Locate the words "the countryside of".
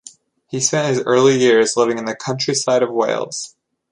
2.05-2.89